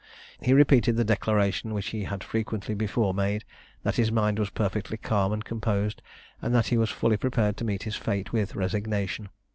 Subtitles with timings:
[0.41, 3.43] He repeated the declaration which he had frequently before made,
[3.83, 6.01] that his mind was perfectly calm and composed,
[6.41, 9.29] and that he was fully prepared to meet his fate with resignation.